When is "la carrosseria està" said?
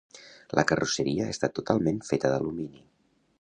0.59-1.49